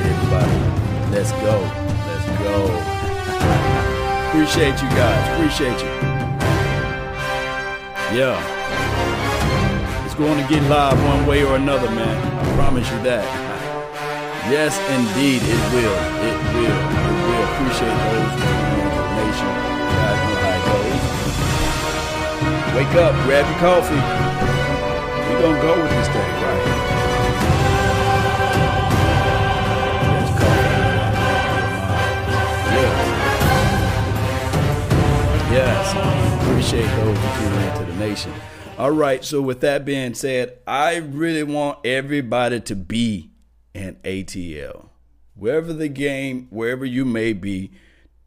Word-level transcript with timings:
appreciate 0.00 0.16
everybody. 0.16 0.56
Let's 1.12 1.32
go. 1.32 1.60
Let's 2.06 2.26
go. 2.40 2.54
appreciate 4.28 4.76
you 4.82 4.88
guys. 4.96 5.28
Appreciate 5.34 5.78
you. 5.80 5.90
Yeah. 8.16 8.36
It's 10.04 10.14
going 10.14 10.40
to 10.42 10.48
get 10.48 10.62
live 10.68 10.98
one 11.04 11.26
way 11.26 11.44
or 11.44 11.56
another, 11.56 11.90
man. 11.90 12.16
I 12.38 12.54
promise 12.54 12.90
you 12.90 13.02
that. 13.02 13.24
Yes, 14.50 14.78
indeed, 14.90 15.42
it 15.44 15.62
will. 15.72 15.98
It 16.26 16.36
will. 16.54 16.80
It 16.80 17.16
will. 17.28 17.44
Appreciate 17.54 17.98
those 18.10 18.34
donation. 18.40 19.50
You 19.50 19.88
guys 20.00 20.18
know 20.26 20.36
how 20.40 20.56
it 20.56 20.64
goes. 20.66 21.04
Wake 22.74 22.94
up, 22.98 23.12
grab 23.26 23.44
your 23.46 23.58
coffee. 23.60 24.02
We're 25.30 25.40
going 25.40 25.56
to 25.56 25.62
go 25.62 25.72
with 25.82 25.92
this 25.92 26.08
thing, 26.08 26.32
right? 26.42 26.99
Appreciate 35.80 36.82
those 36.96 37.16
who 37.16 37.38
tune 37.38 37.62
into 37.62 37.84
the 37.92 37.98
nation. 37.98 38.32
All 38.76 38.90
right, 38.90 39.24
so 39.24 39.40
with 39.40 39.60
that 39.60 39.84
being 39.84 40.14
said, 40.14 40.58
I 40.66 40.96
really 40.96 41.42
want 41.42 41.78
everybody 41.84 42.60
to 42.60 42.76
be 42.76 43.30
an 43.74 43.96
ATL. 44.04 44.88
Wherever 45.34 45.72
the 45.72 45.88
game, 45.88 46.48
wherever 46.50 46.84
you 46.84 47.04
may 47.04 47.32
be, 47.32 47.72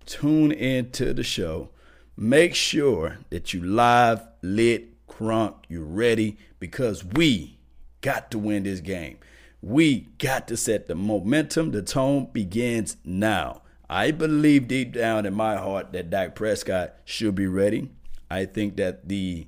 tune 0.05 0.51
into 0.51 1.13
the 1.13 1.23
show. 1.23 1.69
Make 2.15 2.55
sure 2.55 3.17
that 3.29 3.53
you 3.53 3.63
live, 3.63 4.21
lit, 4.41 5.07
crunk, 5.07 5.55
you're 5.67 5.83
ready 5.83 6.37
because 6.59 7.03
we 7.03 7.57
got 8.01 8.31
to 8.31 8.39
win 8.39 8.63
this 8.63 8.79
game. 8.79 9.17
We 9.61 10.09
got 10.17 10.47
to 10.49 10.57
set 10.57 10.87
the 10.87 10.95
momentum. 10.95 11.71
The 11.71 11.81
tone 11.81 12.29
begins 12.31 12.97
now. 13.03 13.62
I 13.93 14.09
believe 14.09 14.67
deep 14.67 14.91
down 14.91 15.27
in 15.27 15.35
my 15.35 15.55
heart 15.55 15.93
that 15.93 16.09
Dak 16.09 16.33
Prescott 16.33 16.95
should 17.05 17.35
be 17.35 17.45
ready. 17.45 17.91
I 18.27 18.45
think 18.45 18.75
that 18.77 19.07
the 19.07 19.45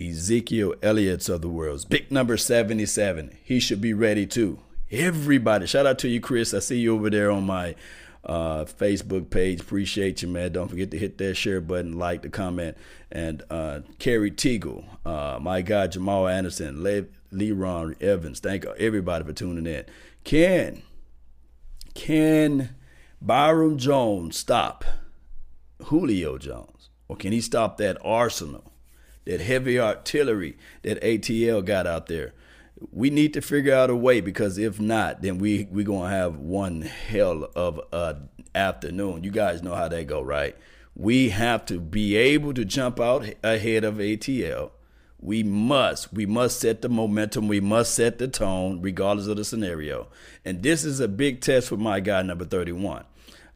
Ezekiel 0.00 0.74
Elliott's 0.82 1.28
of 1.28 1.42
the 1.42 1.50
world's 1.50 1.84
big 1.84 2.10
number 2.10 2.38
77, 2.38 3.36
he 3.44 3.60
should 3.60 3.82
be 3.82 3.92
ready 3.92 4.26
too. 4.26 4.60
Everybody, 4.90 5.66
shout 5.66 5.84
out 5.84 5.98
to 5.98 6.08
you, 6.08 6.22
Chris. 6.22 6.54
I 6.54 6.60
see 6.60 6.78
you 6.78 6.94
over 6.94 7.10
there 7.10 7.30
on 7.30 7.44
my 7.44 7.74
uh, 8.24 8.64
Facebook 8.64 9.28
page. 9.28 9.60
Appreciate 9.60 10.22
you, 10.22 10.28
man. 10.28 10.52
Don't 10.52 10.68
forget 10.68 10.90
to 10.92 10.98
hit 10.98 11.18
that 11.18 11.34
share 11.34 11.60
button, 11.60 11.98
like 11.98 12.22
the 12.22 12.30
comment. 12.30 12.78
And 13.12 13.42
uh, 13.50 13.80
Kerry 13.98 14.30
Teagle, 14.30 14.86
uh, 15.04 15.38
my 15.38 15.60
guy 15.60 15.86
Jamal 15.86 16.28
Anderson, 16.28 16.82
Le- 16.82 17.08
Leron 17.30 18.00
Evans. 18.02 18.40
Thank 18.40 18.64
everybody 18.78 19.22
for 19.26 19.34
tuning 19.34 19.66
in. 19.66 19.84
Ken, 20.24 20.82
can 21.92 22.70
Byron 23.20 23.78
Jones 23.78 24.36
stop 24.36 24.84
Julio 25.84 26.38
Jones? 26.38 26.88
Or 27.08 27.16
can 27.16 27.32
he 27.32 27.40
stop 27.40 27.76
that 27.78 27.98
arsenal, 28.04 28.72
that 29.24 29.40
heavy 29.40 29.80
artillery 29.80 30.56
that 30.82 31.02
ATL 31.02 31.64
got 31.64 31.86
out 31.86 32.06
there? 32.06 32.34
we 32.90 33.10
need 33.10 33.34
to 33.34 33.42
figure 33.42 33.74
out 33.74 33.90
a 33.90 33.96
way 33.96 34.20
because 34.20 34.58
if 34.58 34.80
not, 34.80 35.22
then 35.22 35.38
we 35.38 35.68
we 35.70 35.84
gonna 35.84 36.08
have 36.08 36.38
one 36.38 36.82
hell 36.82 37.48
of 37.54 37.80
a 37.92 38.16
afternoon. 38.54 39.22
You 39.22 39.30
guys 39.30 39.62
know 39.62 39.74
how 39.74 39.88
that 39.88 40.06
go, 40.06 40.22
right? 40.22 40.56
We 40.96 41.30
have 41.30 41.64
to 41.66 41.78
be 41.78 42.16
able 42.16 42.54
to 42.54 42.64
jump 42.64 42.98
out 43.00 43.26
ahead 43.42 43.84
of 43.84 43.96
ATL. 43.96 44.70
We 45.22 45.42
must, 45.42 46.12
we 46.12 46.24
must 46.24 46.60
set 46.60 46.80
the 46.80 46.88
momentum. 46.88 47.46
We 47.46 47.60
must 47.60 47.94
set 47.94 48.18
the 48.18 48.26
tone, 48.26 48.80
regardless 48.80 49.26
of 49.26 49.36
the 49.36 49.44
scenario. 49.44 50.08
And 50.44 50.62
this 50.62 50.82
is 50.82 50.98
a 50.98 51.08
big 51.08 51.42
test 51.42 51.68
for 51.68 51.76
my 51.76 52.00
guy, 52.00 52.22
number 52.22 52.46
31. 52.46 53.04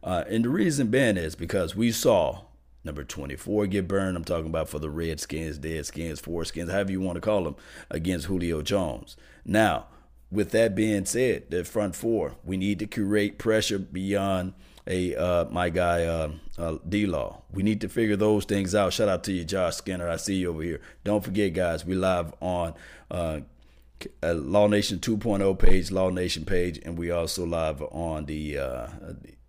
Uh, 0.05 0.23
and 0.29 0.45
the 0.45 0.51
reason 0.51 0.89
being 0.89 1.17
is 1.17 1.35
because 1.35 1.75
we 1.75 1.91
saw 1.91 2.43
Number 2.85 3.03
24 3.03 3.67
get 3.69 3.89
burned. 3.89 4.15
I'm 4.15 4.25
talking 4.25 4.51
about 4.51 4.69
for 4.69 4.79
the 4.79 4.91
Redskins, 4.91 5.59
Deadskins, 5.59 6.21
Foreskins, 6.21 6.71
however 6.71 6.93
you 6.93 7.01
want 7.01 7.17
to 7.17 7.23
call 7.23 7.45
them, 7.45 7.57
against 7.91 8.27
Julio 8.27 8.61
Jones. 8.61 9.17
Now, 9.45 9.87
with 10.31 10.51
that 10.51 10.75
being 10.75 11.07
said, 11.07 11.51
the 11.51 11.65
front 11.65 11.97
four, 11.97 12.37
we 12.45 12.59
need 12.59 12.79
to 12.81 12.87
create 12.87 13.39
pressure 13.39 13.79
beyond 13.79 14.53
a 14.87 15.17
uh, 15.17 15.47
my 15.47 15.71
guy 15.71 16.05
uh, 16.05 16.33
uh, 16.59 16.77
D 16.87 17.07
Law. 17.07 17.41
We 17.51 17.63
need 17.63 17.81
to 17.81 17.89
figure 17.89 18.17
those 18.17 18.45
things 18.45 18.75
out. 18.75 18.93
Shout 18.93 19.09
out 19.09 19.25
to 19.25 19.33
you, 19.33 19.45
Josh 19.45 19.77
Skinner. 19.77 20.09
I 20.09 20.17
see 20.17 20.35
you 20.35 20.51
over 20.51 20.63
here. 20.63 20.83
Don't 21.05 21.25
forget, 21.25 21.55
guys, 21.55 21.87
we 21.87 21.95
live 21.95 22.35
on 22.43 22.75
uh, 23.11 23.41
Law 24.23 24.67
Nation 24.67 24.99
2.0 24.99 25.59
page, 25.59 25.91
Law 25.91 26.11
Nation 26.11 26.45
page, 26.45 26.79
and 26.85 26.99
we 26.99 27.11
also 27.11 27.47
live 27.47 27.81
on 27.81 28.27
the, 28.27 28.59
uh, 28.59 28.89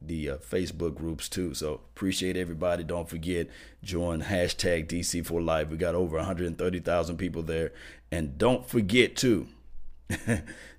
the 0.07 0.31
uh, 0.31 0.37
Facebook 0.37 0.95
groups 0.95 1.29
too. 1.29 1.53
So 1.53 1.81
appreciate 1.95 2.37
everybody. 2.37 2.83
Don't 2.83 3.09
forget 3.09 3.47
join 3.83 4.23
hashtag 4.23 4.87
DC 4.87 5.25
for 5.25 5.41
Life. 5.41 5.69
We 5.69 5.77
got 5.77 5.95
over 5.95 6.17
130,000 6.17 7.17
people 7.17 7.43
there, 7.43 7.71
and 8.11 8.37
don't 8.37 8.67
forget 8.67 9.15
too. 9.15 9.47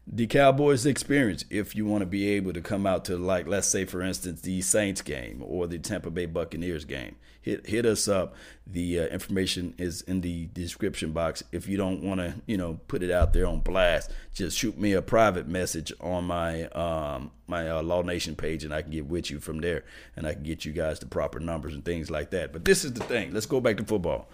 The 0.06 0.26
Cowboys 0.28 0.87
experience 0.87 1.44
if 1.50 1.75
you 1.75 1.84
want 1.84 2.03
to 2.03 2.06
be 2.06 2.28
able 2.28 2.53
to 2.53 2.60
come 2.60 2.87
out 2.87 3.04
to 3.06 3.16
like 3.16 3.47
let's 3.47 3.66
say 3.66 3.84
for 3.84 4.00
instance 4.00 4.41
the 4.42 4.62
Saints 4.62 5.03
game 5.03 5.42
or 5.44 5.66
the 5.66 5.78
Tampa 5.78 6.10
Bay 6.10 6.26
Buccaneers 6.26 6.84
game 6.84 7.16
hit 7.47 7.66
hit 7.66 7.86
us 7.86 8.06
up. 8.06 8.34
The 8.66 9.00
uh, 9.00 9.06
information 9.06 9.75
is 9.78 10.03
in 10.03 10.20
the 10.20 10.47
description 10.47 11.12
box. 11.12 11.42
If 11.53 11.69
you 11.69 11.76
don't 11.76 12.03
want 12.03 12.20
to 12.20 12.34
you 12.47 12.56
know 12.56 12.81
put 12.88 13.03
it 13.03 13.10
out 13.10 13.32
there 13.32 13.47
on 13.47 13.60
blast 13.60 14.12
just 14.32 14.59
shoot 14.59 14.78
me 14.78 14.92
a 14.92 15.03
private 15.03 15.48
message 15.48 15.92
on 16.00 16.25
my 16.25 16.65
um 16.69 17.31
my 17.48 17.69
uh, 17.69 17.82
Law 17.82 18.03
Nation 18.03 18.36
page 18.36 18.62
and 18.62 18.75
I 18.75 18.82
can 18.82 18.91
get 18.91 19.06
with 19.06 19.31
you 19.31 19.41
from 19.41 19.60
there 19.60 19.84
and 20.15 20.26
I 20.26 20.34
can 20.34 20.42
get 20.42 20.65
you 20.65 20.72
guys 20.72 20.98
the 20.98 21.06
proper 21.06 21.41
numbers 21.41 21.75
and 21.75 21.84
things 21.84 22.10
like 22.10 22.31
that. 22.31 22.53
But 22.53 22.65
this 22.65 22.84
is 22.84 22.92
the 22.92 23.04
thing. 23.04 23.32
Let's 23.32 23.47
go 23.47 23.60
back 23.60 23.76
to 23.78 23.84
football. 23.84 24.28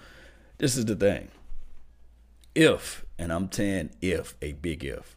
This 0.58 0.76
is 0.76 0.84
the 0.84 0.96
thing 0.96 1.28
if 2.54 3.04
and 3.18 3.32
I'm 3.32 3.50
saying 3.50 3.90
if 4.00 4.34
a 4.42 4.52
big 4.52 4.84
if 4.84 5.16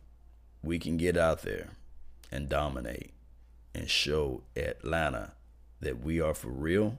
we 0.63 0.79
can 0.79 0.97
get 0.97 1.17
out 1.17 1.41
there 1.41 1.69
and 2.31 2.49
dominate 2.49 3.11
and 3.73 3.89
show 3.89 4.43
Atlanta 4.55 5.33
that 5.81 6.03
we 6.03 6.21
are 6.21 6.33
for 6.33 6.49
real, 6.49 6.97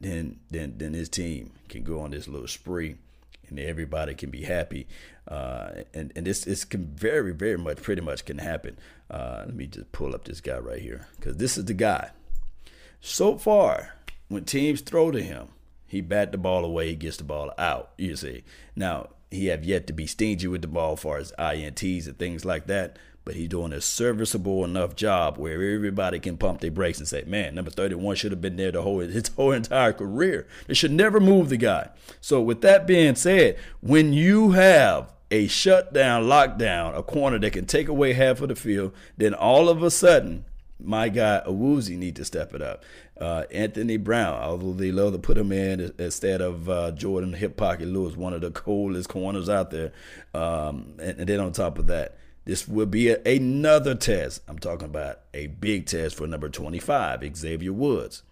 then 0.00 0.40
then 0.50 0.74
then 0.76 0.94
his 0.94 1.08
team 1.08 1.52
can 1.68 1.82
go 1.82 2.00
on 2.00 2.10
this 2.10 2.28
little 2.28 2.48
spree 2.48 2.96
and 3.48 3.58
everybody 3.58 4.14
can 4.14 4.30
be 4.30 4.42
happy. 4.42 4.86
Uh, 5.28 5.82
and 5.94 6.12
and 6.14 6.26
this 6.26 6.44
this 6.44 6.64
can 6.64 6.86
very 6.86 7.32
very 7.32 7.58
much 7.58 7.82
pretty 7.82 8.02
much 8.02 8.24
can 8.24 8.38
happen. 8.38 8.78
Uh, 9.10 9.44
let 9.46 9.54
me 9.54 9.66
just 9.66 9.90
pull 9.92 10.14
up 10.14 10.24
this 10.24 10.40
guy 10.40 10.58
right 10.58 10.80
here 10.80 11.06
because 11.16 11.36
this 11.36 11.56
is 11.56 11.64
the 11.64 11.74
guy. 11.74 12.10
So 13.00 13.36
far, 13.36 13.94
when 14.28 14.44
teams 14.44 14.80
throw 14.80 15.10
to 15.10 15.22
him, 15.22 15.48
he 15.86 16.00
bat 16.00 16.32
the 16.32 16.38
ball 16.38 16.64
away, 16.64 16.88
he 16.88 16.96
gets 16.96 17.16
the 17.16 17.24
ball 17.24 17.52
out. 17.58 17.92
You 17.96 18.16
see 18.16 18.44
now 18.74 19.10
he 19.30 19.46
have 19.46 19.64
yet 19.64 19.86
to 19.86 19.92
be 19.92 20.06
stingy 20.06 20.46
with 20.48 20.62
the 20.62 20.68
ball 20.68 20.94
as 20.94 21.00
far 21.00 21.18
as 21.18 21.32
ints 21.38 22.06
and 22.06 22.18
things 22.18 22.44
like 22.44 22.66
that. 22.66 22.98
But 23.24 23.34
he's 23.34 23.48
doing 23.48 23.72
a 23.72 23.80
serviceable 23.80 24.64
enough 24.64 24.94
job 24.94 25.36
where 25.36 25.54
everybody 25.54 26.20
can 26.20 26.36
pump 26.36 26.60
their 26.60 26.70
brakes 26.70 27.00
and 27.00 27.08
say, 27.08 27.24
"Man, 27.26 27.56
number 27.56 27.72
31 27.72 28.14
should 28.14 28.30
have 28.30 28.40
been 28.40 28.54
there 28.54 28.70
the 28.70 28.82
whole 28.82 28.98
his 29.00 29.28
whole 29.28 29.52
entire 29.52 29.92
career. 29.92 30.46
They 30.68 30.74
should 30.74 30.92
never 30.92 31.18
move 31.18 31.48
the 31.48 31.56
guy." 31.56 31.90
So, 32.20 32.40
with 32.40 32.60
that 32.60 32.86
being 32.86 33.16
said, 33.16 33.58
when 33.80 34.12
you 34.12 34.52
have 34.52 35.12
a 35.32 35.48
shutdown, 35.48 36.24
lockdown, 36.24 36.96
a 36.96 37.02
corner 37.02 37.38
that 37.40 37.52
can 37.52 37.66
take 37.66 37.88
away 37.88 38.12
half 38.12 38.40
of 38.40 38.48
the 38.48 38.54
field, 38.54 38.92
then 39.16 39.34
all 39.34 39.68
of 39.68 39.82
a 39.82 39.90
sudden 39.90 40.44
my 40.78 41.08
guy 41.08 41.42
Awuzie 41.46 41.96
need 41.96 42.16
to 42.16 42.24
step 42.24 42.54
it 42.54 42.62
up. 42.62 42.84
Uh, 43.18 43.44
Anthony 43.50 43.96
Brown, 43.96 44.34
although 44.42 44.72
they 44.72 44.92
love 44.92 45.12
to 45.12 45.18
put 45.18 45.38
him 45.38 45.52
in 45.52 45.92
instead 45.98 46.42
of 46.42 46.68
uh, 46.68 46.92
Jourdan 46.92 47.34
Hip 47.34 47.56
Pocket 47.56 47.88
Lewis, 47.88 48.16
one 48.16 48.34
of 48.34 48.42
the 48.42 48.50
coolest 48.50 49.08
corners 49.08 49.48
out 49.48 49.70
there. 49.70 49.92
Um, 50.34 50.94
and, 51.00 51.18
and, 51.20 51.28
then 51.28 51.40
on 51.40 51.52
top 51.52 51.78
of 51.78 51.86
that, 51.86 52.18
this 52.44 52.68
will 52.68 52.86
be 52.86 53.08
a, 53.08 53.22
another 53.24 53.94
test. 53.94 54.42
I'm 54.46 54.58
talking 54.58 54.86
about 54.86 55.20
a 55.32 55.46
big 55.46 55.86
test 55.86 56.14
for 56.14 56.26
number 56.26 56.48
25, 56.48 57.36
Xavier 57.36 57.72
Woods. 57.72 58.22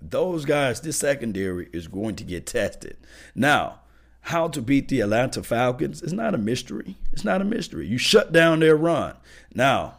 Those 0.00 0.44
guys, 0.44 0.80
this 0.80 0.96
secondary 0.96 1.68
is 1.72 1.86
going 1.86 2.16
to 2.16 2.24
get 2.24 2.46
tested. 2.46 2.96
Now, 3.36 3.80
how 4.22 4.48
to 4.48 4.60
beat 4.60 4.88
the 4.88 5.00
Atlanta 5.00 5.42
Falcons 5.42 6.02
is 6.02 6.12
not 6.12 6.34
a 6.34 6.38
mystery. 6.38 6.96
It's 7.12 7.24
not 7.24 7.40
a 7.40 7.44
mystery. 7.44 7.86
You 7.86 7.98
shut 7.98 8.32
down 8.32 8.60
their 8.60 8.76
run. 8.76 9.14
Now, 9.54 9.98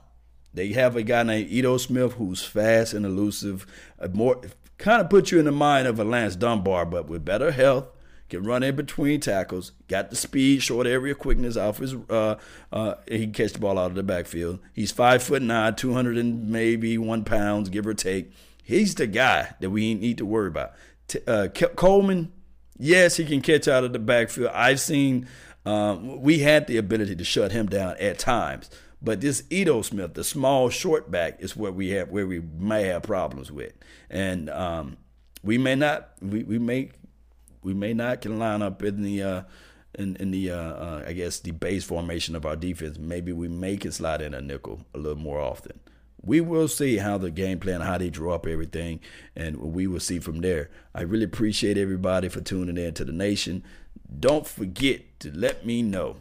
they 0.53 0.69
have 0.73 0.95
a 0.95 1.03
guy 1.03 1.23
named 1.23 1.50
Ito 1.50 1.77
Smith 1.77 2.13
who's 2.13 2.44
fast 2.44 2.94
and 2.94 3.05
elusive, 3.05 3.65
more 4.13 4.41
kind 4.77 5.01
of 5.01 5.09
puts 5.09 5.31
you 5.31 5.39
in 5.39 5.45
the 5.45 5.51
mind 5.51 5.88
of 5.88 6.00
a 6.00 6.03
Lance 6.03 6.35
Dunbar, 6.35 6.85
but 6.85 7.07
with 7.07 7.25
better 7.25 7.51
health, 7.51 7.85
can 8.29 8.44
run 8.44 8.63
in 8.63 8.75
between 8.75 9.19
tackles, 9.19 9.73
got 9.88 10.09
the 10.09 10.15
speed, 10.15 10.63
short 10.63 10.88
area 10.88 11.13
quickness 11.13 11.55
off 11.55 11.77
his. 11.77 11.94
Uh, 12.09 12.35
uh, 12.71 12.95
he 13.07 13.19
can 13.19 13.31
catch 13.31 13.53
the 13.53 13.59
ball 13.59 13.77
out 13.77 13.91
of 13.91 13.95
the 13.95 14.03
backfield. 14.03 14.59
He's 14.73 14.91
five 14.91 15.21
foot 15.21 15.41
nine, 15.41 15.75
two 15.75 15.94
hundred 15.94 16.17
and 16.17 16.50
maybe 16.50 16.97
one 16.97 17.23
pounds, 17.23 17.69
give 17.69 17.85
or 17.85 17.94
take. 17.94 18.31
He's 18.63 18.95
the 18.95 19.07
guy 19.07 19.53
that 19.59 19.69
we 19.69 19.94
need 19.94 20.17
to 20.17 20.25
worry 20.25 20.47
about. 20.47 20.71
Uh, 21.27 21.47
Coleman, 21.75 22.31
yes, 22.77 23.17
he 23.17 23.25
can 23.25 23.41
catch 23.41 23.67
out 23.67 23.83
of 23.83 23.94
the 23.94 24.00
backfield. 24.00 24.51
I've 24.53 24.79
seen. 24.79 25.27
Um, 25.65 26.21
we 26.21 26.39
had 26.39 26.67
the 26.67 26.75
ability 26.75 27.15
to 27.15 27.23
shut 27.23 27.53
him 27.53 27.67
down 27.67 27.95
at 27.97 28.19
times, 28.19 28.69
But 29.03 29.19
this 29.19 29.44
Ito 29.50 29.81
Smith, 29.81 30.13
the 30.13 30.23
small 30.23 30.69
short 30.69 31.11
back, 31.11 31.41
is 31.41 31.57
where 31.57 31.73
we 31.73 31.89
have 31.89 32.09
where 32.09 32.25
we 32.25 32.39
may 32.39 32.83
have 32.83 33.03
problems 33.03 33.51
with, 33.51 33.73
and 34.09 34.50
um, 34.50 34.97
we 35.44 35.57
may 35.57 35.75
not 35.75 36.11
we, 36.21 36.44
we 36.44 36.57
may 36.57 36.91
we 37.61 37.73
may 37.73 37.94
not 37.94 38.21
can 38.21 38.39
line 38.39 38.61
up 38.61 38.81
in 38.81 39.03
the 39.03 39.21
uh, 39.21 39.41
in 39.95 40.15
in 40.15 40.31
the 40.31 40.51
uh, 40.51 40.55
uh, 40.55 41.03
I 41.05 41.11
guess 41.11 41.39
the 41.39 41.51
base 41.51 41.83
formation 41.83 42.33
of 42.33 42.45
our 42.45 42.55
defense. 42.55 42.97
Maybe 42.97 43.33
we 43.33 43.50
may 43.50 43.75
can 43.75 43.91
slide 43.91 44.21
in 44.21 44.33
a 44.33 44.41
nickel 44.41 44.85
a 44.94 44.97
little 44.97 45.21
more 45.21 45.41
often. 45.41 45.81
We 46.25 46.39
will 46.39 46.69
see 46.69 46.97
how 46.97 47.17
the 47.17 47.29
game 47.29 47.59
plan, 47.59 47.81
how 47.81 47.97
they 47.97 48.09
draw 48.09 48.35
up 48.35 48.47
everything, 48.47 49.01
and 49.35 49.57
we 49.57 49.85
will 49.85 50.00
see 50.00 50.19
from 50.19 50.39
there. 50.39 50.69
I 50.95 51.01
really 51.01 51.25
appreciate 51.25 51.77
everybody 51.77 52.29
for 52.29 52.39
tuning 52.39 52.77
in 52.77 52.94
to 52.94 53.03
the 53.03 53.11
nation. 53.11 53.65
Don't 54.17 54.47
forget 54.47 55.19
to 55.19 55.31
let 55.38 55.65
me 55.65 55.81
know 55.81 56.15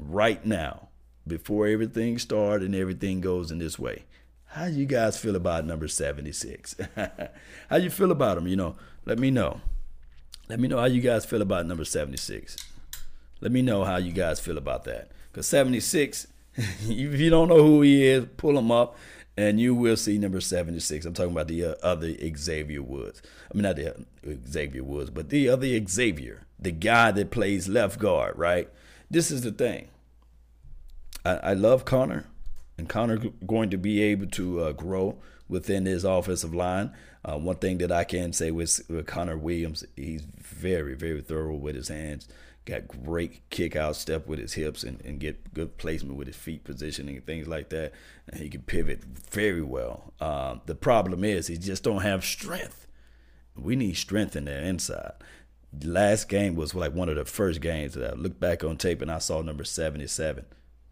right 0.00 0.44
now 0.44 0.87
before 1.28 1.66
everything 1.66 2.18
starts 2.18 2.64
and 2.64 2.74
everything 2.74 3.20
goes 3.20 3.50
in 3.50 3.58
this 3.58 3.78
way. 3.78 4.04
How 4.46 4.64
you 4.64 4.86
guys 4.86 5.18
feel 5.18 5.36
about 5.36 5.66
number 5.66 5.88
76? 5.88 6.76
how 7.70 7.76
you 7.76 7.90
feel 7.90 8.10
about 8.10 8.36
them? 8.36 8.48
You 8.48 8.56
know, 8.56 8.76
let 9.04 9.18
me 9.18 9.30
know. 9.30 9.60
Let 10.48 10.58
me 10.58 10.68
know 10.68 10.78
how 10.78 10.86
you 10.86 11.02
guys 11.02 11.26
feel 11.26 11.42
about 11.42 11.66
number 11.66 11.84
76. 11.84 12.56
Let 13.40 13.52
me 13.52 13.62
know 13.62 13.84
how 13.84 13.98
you 13.98 14.12
guys 14.12 14.40
feel 14.40 14.56
about 14.56 14.84
that. 14.84 15.10
Because 15.30 15.46
76, 15.46 16.26
if 16.56 17.20
you 17.20 17.30
don't 17.30 17.48
know 17.48 17.62
who 17.62 17.82
he 17.82 18.06
is, 18.06 18.26
pull 18.36 18.58
him 18.58 18.72
up 18.72 18.96
and 19.38 19.60
you 19.60 19.72
will 19.72 19.96
see 19.96 20.18
number 20.18 20.40
76. 20.40 21.06
I'm 21.06 21.14
talking 21.14 21.30
about 21.30 21.46
the 21.46 21.64
uh, 21.64 21.74
other 21.80 22.12
Xavier 22.36 22.82
Woods. 22.82 23.22
I 23.48 23.54
mean, 23.54 23.62
not 23.62 23.76
the 23.76 23.94
uh, 23.94 24.34
Xavier 24.50 24.82
Woods, 24.82 25.10
but 25.10 25.28
the 25.28 25.48
other 25.48 25.68
Xavier, 25.86 26.42
the 26.58 26.72
guy 26.72 27.12
that 27.12 27.30
plays 27.30 27.68
left 27.68 28.00
guard, 28.00 28.36
right? 28.36 28.68
This 29.08 29.30
is 29.30 29.42
the 29.42 29.52
thing. 29.52 29.88
I, 31.36 31.54
love 31.54 31.84
Connor, 31.84 32.26
and 32.76 32.88
Connor 32.88 33.18
going 33.46 33.70
to 33.70 33.76
be 33.76 34.02
able 34.02 34.26
to 34.28 34.60
uh, 34.60 34.72
grow 34.72 35.18
within 35.48 35.86
his 35.86 36.04
offensive 36.04 36.54
line. 36.54 36.92
Uh, 37.24 37.38
one 37.38 37.56
thing 37.56 37.78
that 37.78 37.92
I 37.92 38.04
can 38.04 38.32
say 38.32 38.50
with, 38.50 38.80
with 38.88 39.06
Connor 39.06 39.36
Williams, 39.36 39.84
he's 39.96 40.22
very, 40.22 40.94
very 40.94 41.20
thorough 41.20 41.56
with 41.56 41.74
his 41.74 41.88
hands. 41.88 42.28
Got 42.64 42.88
great 42.88 43.48
kick 43.50 43.76
out 43.76 43.96
step 43.96 44.26
with 44.26 44.38
his 44.38 44.54
hips 44.54 44.82
and, 44.82 45.00
and 45.04 45.18
get 45.18 45.54
good 45.54 45.78
placement 45.78 46.16
with 46.16 46.26
his 46.26 46.36
feet 46.36 46.64
positioning 46.64 47.16
and 47.16 47.26
things 47.26 47.48
like 47.48 47.70
that. 47.70 47.92
And 48.28 48.40
he 48.40 48.48
can 48.50 48.62
pivot 48.62 49.02
very 49.04 49.62
well. 49.62 50.12
Uh, 50.20 50.56
the 50.66 50.74
problem 50.74 51.24
is 51.24 51.46
he 51.46 51.56
just 51.56 51.82
don't 51.82 52.02
have 52.02 52.24
strength. 52.24 52.86
We 53.56 53.74
need 53.74 53.96
strength 53.96 54.36
in 54.36 54.44
the 54.44 54.66
inside 54.66 55.14
last 55.84 56.28
game 56.28 56.54
was 56.54 56.74
like 56.74 56.94
one 56.94 57.08
of 57.08 57.16
the 57.16 57.24
first 57.24 57.60
games 57.60 57.94
that 57.94 58.12
I 58.12 58.14
looked 58.14 58.40
back 58.40 58.64
on 58.64 58.76
tape 58.76 59.02
and 59.02 59.10
I 59.10 59.18
saw 59.18 59.42
number 59.42 59.64
77 59.64 60.44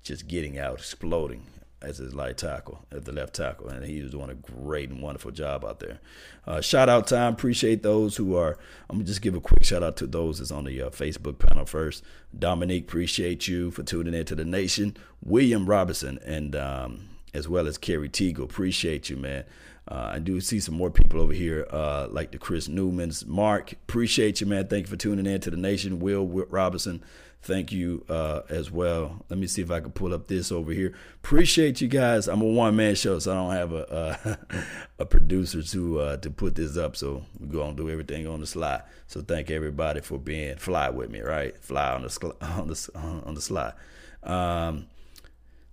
just 0.07 0.29
getting 0.29 0.59
out, 0.59 0.79
exploding 0.79 1.47
as 1.83 1.99
his 1.99 2.15
light 2.15 2.39
tackle, 2.39 2.85
at 2.91 3.05
the 3.05 3.13
left 3.13 3.35
tackle. 3.35 3.69
And 3.69 3.85
he 3.85 4.01
was 4.01 4.11
doing 4.11 4.31
a 4.31 4.35
great 4.35 4.91
and 4.91 5.03
wonderful 5.03 5.31
job 5.31 5.65
out 5.65 5.81
there. 5.81 6.01
Uh, 6.47 6.61
shout 6.61 6.89
out 6.89 7.07
time. 7.07 7.35
Appreciate 7.35 7.83
those 7.83 8.17
who 8.17 8.35
are, 8.37 8.59
I'm 8.89 8.97
going 8.97 9.05
to 9.05 9.09
just 9.09 9.21
give 9.21 9.35
a 9.35 9.41
quick 9.41 9.65
shout 9.65 9.83
out 9.83 9.97
to 9.99 10.07
those 10.07 10.39
that's 10.39 10.51
on 10.51 10.65
the 10.65 10.83
uh, 10.83 10.91
Facebook 10.91 11.39
panel 11.39 11.67
first. 11.67 12.03
Dominique, 12.37 12.85
appreciate 12.85 13.47
you 13.47 13.71
for 13.71 13.83
tuning 13.83 14.15
in 14.15 14.25
to 14.27 14.35
the 14.35 14.45
nation. 14.45 14.97
William 15.23 15.67
Robinson 15.67 16.19
and 16.25 16.57
um, 16.57 17.09
as 17.35 17.49
well 17.49 17.67
as 17.67 17.77
Kerry 17.77 18.09
Teagle, 18.09 18.45
appreciate 18.45 19.11
you, 19.11 19.17
man. 19.17 19.45
Uh, 19.89 20.11
I 20.15 20.19
do 20.19 20.41
see 20.41 20.59
some 20.59 20.75
more 20.75 20.91
people 20.91 21.21
over 21.21 21.33
here, 21.33 21.67
uh, 21.71 22.09
like 22.11 22.33
the 22.33 22.39
Chris 22.39 22.67
Newmans. 22.67 23.25
Mark, 23.25 23.73
appreciate 23.73 24.41
you, 24.41 24.47
man. 24.47 24.67
Thank 24.67 24.87
you 24.87 24.91
for 24.91 24.97
tuning 24.97 25.27
in 25.27 25.41
to 25.43 25.51
the 25.51 25.57
nation. 25.57 26.01
Will, 26.01 26.27
Robinson, 26.27 27.05
thank 27.43 27.73
you 27.73 28.05
uh, 28.09 28.43
as 28.49 28.71
well. 28.71 29.25
Let 29.29 29.39
me 29.39 29.47
see 29.47 29.63
if 29.63 29.71
I 29.71 29.81
can 29.81 29.93
pull 29.93 30.13
up 30.13 30.27
this 30.27 30.51
over 30.51 30.73
here. 30.73 30.93
Appreciate 31.17 31.81
you 31.81 31.89
guys. 31.89 32.29
I'm 32.29 32.43
a 32.43 32.47
one 32.47 32.77
man 32.77 32.95
show, 32.95 33.19
so 33.19 33.33
I 33.33 33.35
don't 33.35 33.53
have 33.53 33.73
a 33.73 34.39
a 34.99 35.07
producer 35.07 35.63
to 35.63 36.01
uh, 36.01 36.17
to 36.19 36.31
put 36.31 36.55
this 36.55 36.77
up. 36.77 36.97
So 36.97 37.25
we're 37.39 37.47
gonna 37.47 37.77
do 37.77 37.91
everything 37.91 38.27
on 38.27 38.41
the 38.41 38.47
slide. 38.47 38.83
So 39.07 39.21
thank 39.23 39.51
everybody 39.51 40.01
for 40.01 40.19
being 40.19 40.57
fly 40.57 40.91
with 40.91 41.11
me, 41.11 41.21
right? 41.21 41.57
Fly 41.63 41.95
on 41.95 42.03
the 42.03 42.35
on 42.41 42.69
the 42.69 42.91
on 43.27 43.35
the 43.35 43.41
slide. 43.41 43.75
Um, 44.23 44.87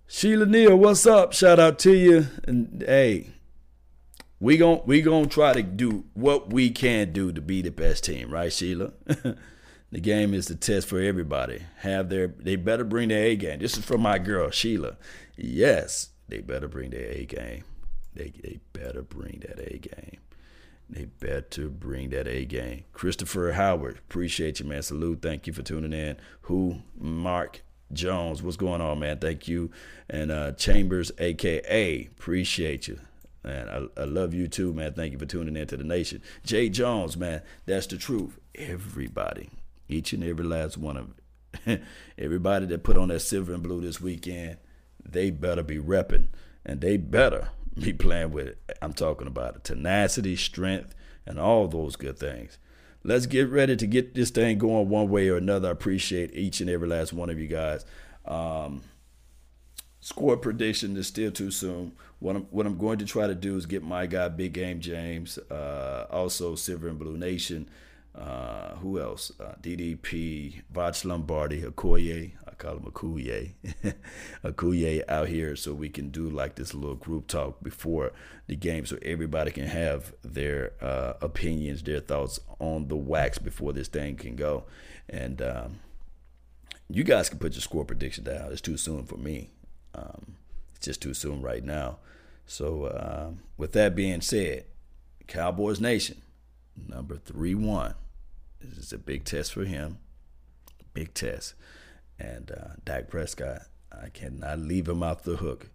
Sheila 0.06 0.46
Neal, 0.46 0.76
what's 0.76 1.06
up? 1.06 1.32
Shout 1.32 1.58
out 1.58 1.78
to 1.80 1.92
you. 1.92 2.26
And 2.46 2.84
hey, 2.86 3.30
we 4.38 4.56
gon' 4.56 4.82
we 4.84 5.02
gonna 5.02 5.26
try 5.26 5.54
to 5.54 5.62
do 5.62 6.04
what 6.14 6.52
we 6.52 6.70
can 6.70 7.12
do 7.12 7.32
to 7.32 7.40
be 7.40 7.62
the 7.62 7.70
best 7.70 8.04
team, 8.04 8.30
right, 8.30 8.52
Sheila? 8.52 8.92
the 9.94 10.00
game 10.00 10.34
is 10.34 10.48
the 10.48 10.56
test 10.56 10.88
for 10.88 11.00
everybody. 11.00 11.62
Have 11.78 12.08
their 12.08 12.26
they 12.26 12.56
better 12.56 12.82
bring 12.82 13.10
their 13.10 13.22
A 13.22 13.36
game. 13.36 13.60
This 13.60 13.78
is 13.78 13.84
from 13.84 14.00
my 14.00 14.18
girl 14.18 14.50
Sheila. 14.50 14.96
Yes, 15.36 16.08
they 16.28 16.38
better 16.38 16.66
bring 16.66 16.90
their 16.90 17.08
A 17.10 17.24
game. 17.24 17.62
They 18.12 18.32
they 18.42 18.58
better 18.72 19.02
bring 19.02 19.44
that 19.46 19.60
A 19.60 19.78
game. 19.78 20.18
They 20.90 21.04
better 21.04 21.68
bring 21.68 22.10
that 22.10 22.26
A 22.26 22.44
game. 22.44 22.84
Christopher 22.92 23.52
Howard, 23.52 23.98
appreciate 23.98 24.58
you, 24.58 24.66
man. 24.66 24.82
Salute. 24.82 25.22
Thank 25.22 25.46
you 25.46 25.52
for 25.52 25.62
tuning 25.62 25.92
in. 25.92 26.16
Who? 26.42 26.82
Mark 26.98 27.62
Jones, 27.92 28.42
what's 28.42 28.56
going 28.56 28.80
on, 28.80 28.98
man? 28.98 29.18
Thank 29.18 29.46
you. 29.46 29.70
And 30.10 30.32
uh, 30.32 30.52
Chambers, 30.52 31.12
aka, 31.20 32.06
appreciate 32.06 32.88
you. 32.88 32.98
Man, 33.44 33.68
I, 33.68 34.00
I 34.00 34.04
love 34.06 34.34
you 34.34 34.48
too, 34.48 34.72
man. 34.72 34.94
Thank 34.94 35.12
you 35.12 35.20
for 35.20 35.26
tuning 35.26 35.56
in 35.56 35.68
to 35.68 35.76
the 35.76 35.84
nation. 35.84 36.20
Jay 36.44 36.68
Jones, 36.68 37.16
man, 37.16 37.42
that's 37.64 37.86
the 37.86 37.96
truth. 37.96 38.40
Everybody, 38.56 39.50
each 39.88 40.12
and 40.12 40.24
every 40.24 40.44
last 40.44 40.76
one 40.76 40.96
of 40.96 41.10
it. 41.66 41.82
everybody 42.18 42.66
that 42.66 42.82
put 42.82 42.96
on 42.96 43.08
that 43.08 43.20
silver 43.20 43.52
and 43.52 43.62
blue 43.62 43.80
this 43.80 44.00
weekend, 44.00 44.56
they 45.04 45.30
better 45.30 45.62
be 45.62 45.78
repping 45.78 46.26
and 46.64 46.80
they 46.80 46.96
better 46.96 47.48
be 47.78 47.92
playing 47.92 48.32
with 48.32 48.48
it. 48.48 48.76
I'm 48.82 48.92
talking 48.92 49.26
about 49.26 49.56
it. 49.56 49.64
tenacity, 49.64 50.36
strength, 50.36 50.94
and 51.26 51.38
all 51.38 51.68
those 51.68 51.96
good 51.96 52.18
things. 52.18 52.58
Let's 53.02 53.26
get 53.26 53.50
ready 53.50 53.76
to 53.76 53.86
get 53.86 54.14
this 54.14 54.30
thing 54.30 54.58
going 54.58 54.88
one 54.88 55.10
way 55.10 55.28
or 55.28 55.36
another. 55.36 55.68
I 55.68 55.72
appreciate 55.72 56.34
each 56.34 56.60
and 56.60 56.70
every 56.70 56.88
last 56.88 57.12
one 57.12 57.28
of 57.28 57.38
you 57.38 57.48
guys. 57.48 57.84
Um, 58.24 58.80
score 60.00 60.38
prediction 60.38 60.96
is 60.96 61.06
still 61.06 61.30
too 61.30 61.50
soon. 61.50 61.92
What 62.18 62.36
I'm 62.36 62.42
what 62.44 62.64
I'm 62.64 62.78
going 62.78 62.98
to 63.00 63.04
try 63.04 63.26
to 63.26 63.34
do 63.34 63.56
is 63.56 63.66
get 63.66 63.82
my 63.82 64.06
guy 64.06 64.28
Big 64.28 64.54
Game 64.54 64.80
James, 64.80 65.36
uh, 65.50 66.06
also 66.10 66.54
Silver 66.54 66.88
and 66.88 66.98
Blue 66.98 67.18
Nation. 67.18 67.68
Uh, 68.16 68.76
who 68.76 69.00
else? 69.00 69.32
Uh, 69.40 69.54
DDP, 69.60 70.62
Vach 70.72 71.04
Lombardi, 71.04 71.62
Okoye. 71.62 72.32
I 72.46 72.50
call 72.52 72.76
him 72.76 72.84
Akuye. 72.84 73.54
Akuye 74.44 75.02
out 75.08 75.28
here 75.28 75.56
so 75.56 75.74
we 75.74 75.88
can 75.88 76.10
do 76.10 76.30
like 76.30 76.54
this 76.54 76.74
little 76.74 76.94
group 76.94 77.26
talk 77.26 77.62
before 77.62 78.12
the 78.46 78.54
game 78.54 78.86
so 78.86 78.98
everybody 79.02 79.50
can 79.50 79.66
have 79.66 80.12
their 80.22 80.72
uh, 80.80 81.14
opinions, 81.20 81.82
their 81.82 81.98
thoughts 81.98 82.38
on 82.60 82.86
the 82.86 82.96
wax 82.96 83.38
before 83.38 83.72
this 83.72 83.88
thing 83.88 84.14
can 84.14 84.36
go. 84.36 84.64
And 85.08 85.42
um, 85.42 85.80
you 86.88 87.02
guys 87.02 87.28
can 87.28 87.38
put 87.38 87.54
your 87.54 87.62
score 87.62 87.84
prediction 87.84 88.22
down. 88.22 88.52
It's 88.52 88.60
too 88.60 88.76
soon 88.76 89.06
for 89.06 89.16
me. 89.16 89.50
Um, 89.92 90.36
it's 90.76 90.86
just 90.86 91.02
too 91.02 91.14
soon 91.14 91.42
right 91.42 91.64
now. 91.64 91.98
So, 92.46 92.84
uh, 92.84 93.30
with 93.56 93.72
that 93.72 93.96
being 93.96 94.20
said, 94.20 94.66
Cowboys 95.26 95.80
Nation, 95.80 96.20
number 96.88 97.16
3 97.16 97.54
1. 97.54 97.94
This 98.70 98.86
is 98.86 98.92
a 98.92 98.98
big 98.98 99.24
test 99.24 99.52
for 99.52 99.64
him. 99.64 99.98
Big 100.92 101.14
test. 101.14 101.54
And 102.18 102.50
uh, 102.50 102.74
Dak 102.84 103.08
Prescott, 103.08 103.62
I 103.92 104.08
cannot 104.08 104.58
leave 104.60 104.88
him 104.88 105.02
off 105.02 105.22
the 105.22 105.36
hook. 105.36 105.70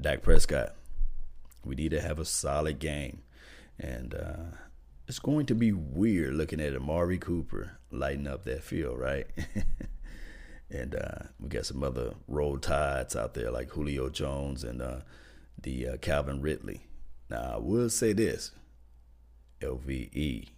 Dak 0.00 0.22
Prescott, 0.22 0.74
we 1.64 1.74
need 1.74 1.90
to 1.90 2.00
have 2.00 2.18
a 2.18 2.24
solid 2.24 2.78
game. 2.78 3.22
And 3.78 4.14
uh, 4.14 4.56
it's 5.08 5.18
going 5.18 5.46
to 5.46 5.54
be 5.54 5.72
weird 5.72 6.34
looking 6.34 6.60
at 6.60 6.76
Amari 6.76 7.18
Cooper 7.18 7.78
lighting 7.90 8.26
up 8.26 8.44
that 8.44 8.62
field, 8.62 8.98
right? 8.98 9.26
and 10.70 10.94
uh, 10.94 11.26
we 11.40 11.48
got 11.48 11.66
some 11.66 11.82
other 11.82 12.14
roll 12.28 12.58
tides 12.58 13.16
out 13.16 13.34
there 13.34 13.50
like 13.50 13.70
Julio 13.70 14.08
Jones 14.08 14.62
and 14.62 14.80
uh, 14.80 15.00
the 15.60 15.88
uh, 15.88 15.96
Calvin 15.96 16.40
Ridley. 16.40 16.82
Now 17.28 17.54
I 17.54 17.56
will 17.58 17.90
say 17.90 18.12
this: 18.12 18.52
LVE 19.60 20.48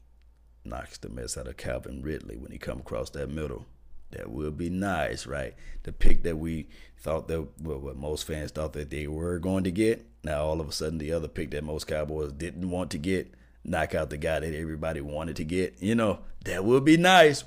knocks 0.64 0.98
the 0.98 1.08
mess 1.08 1.36
out 1.36 1.46
of 1.46 1.56
Calvin 1.56 2.02
Ridley 2.02 2.36
when 2.36 2.52
he 2.52 2.58
come 2.58 2.80
across 2.80 3.10
that 3.10 3.30
middle. 3.30 3.66
That 4.12 4.30
would 4.30 4.58
be 4.58 4.70
nice, 4.70 5.26
right? 5.26 5.54
The 5.84 5.92
pick 5.92 6.22
that 6.24 6.36
we 6.36 6.68
thought 6.98 7.28
that 7.28 7.48
well, 7.60 7.78
what 7.78 7.96
most 7.96 8.26
fans 8.26 8.50
thought 8.50 8.74
that 8.74 8.90
they 8.90 9.06
were 9.06 9.38
going 9.38 9.64
to 9.64 9.72
get. 9.72 10.06
Now 10.22 10.44
all 10.44 10.60
of 10.60 10.68
a 10.68 10.72
sudden, 10.72 10.98
the 10.98 11.12
other 11.12 11.28
pick 11.28 11.50
that 11.50 11.64
most 11.64 11.86
Cowboys 11.86 12.32
didn't 12.32 12.70
want 12.70 12.90
to 12.90 12.98
get, 12.98 13.32
knock 13.64 13.94
out 13.94 14.10
the 14.10 14.18
guy 14.18 14.40
that 14.40 14.54
everybody 14.54 15.00
wanted 15.00 15.36
to 15.36 15.44
get. 15.44 15.76
You 15.80 15.94
know, 15.94 16.20
that 16.44 16.64
would 16.64 16.84
be 16.84 16.96
nice. 16.96 17.44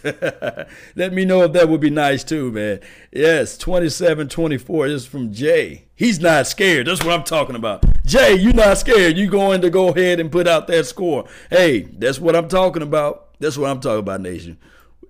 Let 0.96 1.12
me 1.12 1.24
know 1.24 1.42
if 1.42 1.52
that 1.52 1.68
would 1.68 1.80
be 1.80 1.90
nice 1.90 2.24
too, 2.24 2.50
man. 2.50 2.80
Yes, 3.12 3.56
27 3.58 4.28
24. 4.28 4.88
This 4.88 5.02
is 5.02 5.08
from 5.08 5.32
Jay. 5.32 5.84
He's 5.94 6.20
not 6.20 6.46
scared. 6.46 6.86
That's 6.86 7.04
what 7.04 7.12
I'm 7.12 7.24
talking 7.24 7.56
about. 7.56 7.84
Jay, 8.04 8.34
you're 8.34 8.52
not 8.52 8.78
scared. 8.78 9.16
You're 9.16 9.30
going 9.30 9.60
to 9.60 9.70
go 9.70 9.88
ahead 9.88 10.20
and 10.20 10.30
put 10.30 10.48
out 10.48 10.66
that 10.68 10.86
score. 10.86 11.26
Hey, 11.50 11.82
that's 11.82 12.18
what 12.18 12.34
I'm 12.34 12.48
talking 12.48 12.82
about. 12.82 13.28
That's 13.38 13.56
what 13.56 13.70
I'm 13.70 13.80
talking 13.80 14.00
about, 14.00 14.20
Nation. 14.20 14.58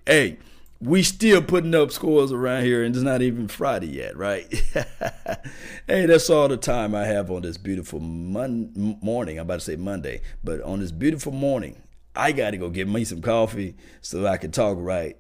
Hey, 0.07 0.39
we 0.83 1.03
still 1.03 1.41
putting 1.41 1.75
up 1.75 1.93
scores 1.93 2.33
around 2.33 2.65
here 2.65 2.83
and 2.83 2.95
it's 2.95 3.05
not 3.05 3.23
even 3.23 3.47
Friday 3.47 3.87
yet, 3.87 4.17
right? 4.17 4.47
hey, 5.87 6.07
that's 6.07 6.29
all 6.29 6.49
the 6.49 6.57
time 6.57 6.95
I 6.95 7.05
have 7.05 7.31
on 7.31 7.43
this 7.43 7.57
beautiful 7.57 8.01
mon- 8.01 8.99
morning. 9.01 9.39
I'm 9.39 9.47
about 9.47 9.61
to 9.61 9.65
say 9.65 9.77
Monday, 9.77 10.23
but 10.43 10.61
on 10.63 10.81
this 10.81 10.91
beautiful 10.91 11.33
morning, 11.33 11.81
I 12.15 12.33
got 12.33 12.51
to 12.51 12.59
go 12.59 12.69
get 12.69 12.89
me 12.89 13.05
some 13.05 13.23
coffee 13.23 13.75
so 14.03 14.27
I 14.27 14.37
can 14.37 14.51
talk 14.51 14.77
right 14.79 15.17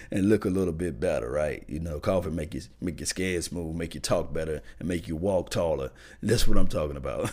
and 0.10 0.28
look 0.28 0.44
a 0.44 0.50
little 0.50 0.74
bit 0.74 1.00
better, 1.00 1.30
right? 1.30 1.64
You 1.66 1.80
know, 1.80 2.00
coffee 2.00 2.30
make 2.30 2.52
you 2.52 2.60
make 2.82 3.00
your 3.00 3.06
skin 3.06 3.40
smooth, 3.40 3.74
make 3.74 3.94
you 3.94 4.00
talk 4.00 4.32
better, 4.32 4.60
and 4.78 4.86
make 4.86 5.08
you 5.08 5.16
walk 5.16 5.48
taller. 5.48 5.90
That's 6.22 6.46
what 6.46 6.58
I'm 6.58 6.68
talking 6.68 6.98
about. 6.98 7.30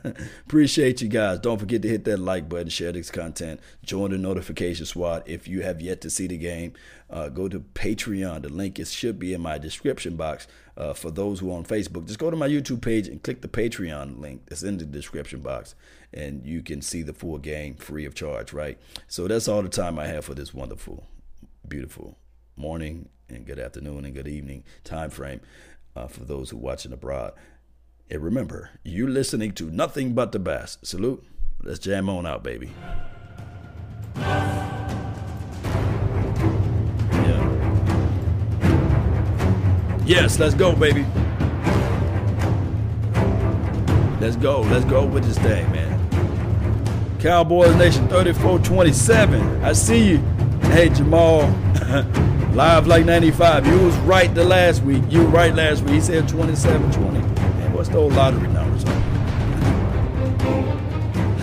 Appreciate 0.46 1.02
you 1.02 1.08
guys. 1.08 1.40
Don't 1.40 1.58
forget 1.58 1.82
to 1.82 1.88
hit 1.88 2.04
that 2.04 2.18
like 2.18 2.48
button, 2.48 2.70
share 2.70 2.92
this 2.92 3.10
content, 3.10 3.60
join 3.84 4.12
the 4.12 4.18
notification 4.18 4.86
squad. 4.86 5.24
If 5.26 5.46
you 5.46 5.60
have 5.62 5.82
yet 5.82 6.00
to 6.00 6.08
see 6.10 6.26
the 6.26 6.38
game, 6.38 6.72
uh, 7.10 7.28
go 7.28 7.48
to 7.48 7.60
Patreon. 7.60 8.42
The 8.42 8.48
link 8.48 8.78
is 8.78 8.92
should 8.92 9.18
be 9.18 9.34
in 9.34 9.40
my 9.40 9.58
description 9.58 10.16
box. 10.16 10.46
Uh, 10.76 10.92
for 10.92 11.10
those 11.10 11.38
who 11.38 11.50
are 11.50 11.56
on 11.58 11.64
Facebook, 11.64 12.06
just 12.06 12.18
go 12.18 12.30
to 12.30 12.36
my 12.36 12.48
YouTube 12.48 12.82
page 12.82 13.06
and 13.06 13.22
click 13.22 13.42
the 13.42 13.48
Patreon 13.48 14.18
link 14.18 14.42
that's 14.46 14.64
in 14.64 14.78
the 14.78 14.84
description 14.84 15.40
box, 15.40 15.76
and 16.12 16.44
you 16.44 16.62
can 16.62 16.82
see 16.82 17.02
the 17.02 17.12
full 17.12 17.38
game 17.38 17.76
free 17.76 18.04
of 18.04 18.14
charge, 18.14 18.52
right? 18.52 18.78
So 19.06 19.28
that's 19.28 19.46
all 19.46 19.62
the 19.62 19.68
time 19.68 19.98
I 19.98 20.06
have 20.06 20.24
for 20.24 20.34
this 20.34 20.52
wonderful, 20.52 21.06
beautiful 21.68 22.18
morning 22.56 23.08
and 23.28 23.46
good 23.46 23.58
afternoon 23.58 24.04
and 24.04 24.14
good 24.14 24.28
evening 24.28 24.64
time 24.82 25.10
frame 25.10 25.40
uh, 25.96 26.08
for 26.08 26.24
those 26.24 26.50
who 26.50 26.56
are 26.56 26.60
watching 26.60 26.92
abroad. 26.92 27.32
And 28.10 28.22
remember, 28.22 28.70
you're 28.82 29.08
listening 29.08 29.52
to 29.52 29.70
nothing 29.70 30.14
but 30.14 30.32
the 30.32 30.38
best. 30.38 30.86
Salute. 30.86 31.24
Let's 31.62 31.78
jam 31.78 32.08
on 32.08 32.26
out, 32.26 32.42
baby. 32.42 32.72
Yes, 40.06 40.38
let's 40.38 40.54
go, 40.54 40.76
baby. 40.76 41.06
Let's 44.20 44.36
go. 44.36 44.60
Let's 44.60 44.84
go 44.84 45.06
with 45.06 45.24
this 45.24 45.38
thing, 45.38 45.70
man. 45.72 45.98
Cowboys 47.20 47.74
Nation 47.76 48.06
3427. 48.08 49.64
I 49.64 49.72
see 49.72 50.10
you. 50.10 50.18
Hey, 50.72 50.90
Jamal. 50.90 51.40
Live 52.52 52.86
like 52.86 53.06
95. 53.06 53.66
You 53.66 53.78
was 53.80 53.96
right 53.98 54.34
the 54.34 54.44
last 54.44 54.82
week. 54.82 55.02
You 55.08 55.22
were 55.22 55.28
right 55.28 55.54
last 55.54 55.82
week. 55.84 55.94
He 55.94 56.00
said 56.02 56.28
2720. 56.28 57.18
Man, 57.58 57.72
what's 57.72 57.88
those 57.88 58.12
lottery 58.12 58.48
numbers 58.48 58.84
on? 58.84 59.02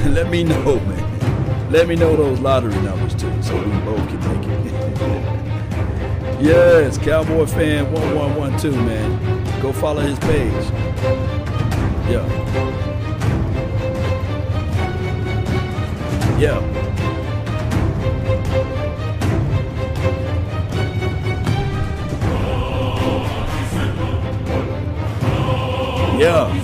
Let 0.14 0.30
me 0.30 0.44
know, 0.44 0.80
man. 0.82 1.72
Let 1.72 1.88
me 1.88 1.96
know 1.96 2.16
those 2.16 2.40
lottery 2.40 2.80
numbers 2.82 3.16
too, 3.16 3.42
so 3.42 3.58
we 3.58 3.72
both 3.82 4.08
can 4.08 4.20
make 4.20 4.48
it. 4.48 4.72
Yes, 6.42 6.98
Cowboy 6.98 7.46
fan 7.46 7.92
1112, 7.94 8.76
man. 8.76 9.62
Go 9.62 9.72
follow 9.72 10.02
his 10.02 10.18
page. 10.18 10.52
Yeah. 12.10 12.26
Yeah. 16.40 16.60
Yeah. 26.18 26.61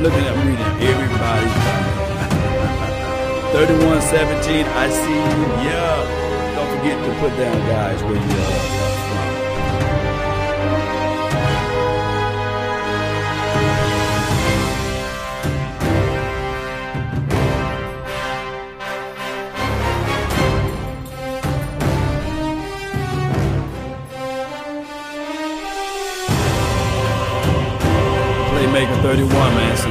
I'm 0.00 0.06
looking 0.06 0.24
at 0.24 0.34
reading 0.46 0.64
everybody's 0.88 1.52
comment. 1.60 3.52
3117, 3.52 4.64
I 4.64 4.88
see 4.88 5.12
you. 5.12 5.44
Yeah. 5.68 6.56
Don't 6.56 6.70
forget 6.78 6.96
to 7.04 7.12
put 7.20 7.36
down, 7.36 7.58
guys, 7.68 8.02
where 8.04 8.14
you 8.14 8.20
are 8.20 8.79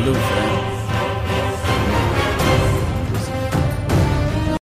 Playmaker 0.09 0.49